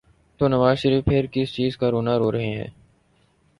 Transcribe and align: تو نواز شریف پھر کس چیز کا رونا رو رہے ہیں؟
تو 0.39 0.47
نواز 0.47 0.77
شریف 0.77 1.05
پھر 1.05 1.25
کس 1.25 1.53
چیز 1.53 1.77
کا 1.77 1.91
رونا 1.91 2.17
رو 2.17 2.31
رہے 2.31 2.45
ہیں؟ 2.45 2.67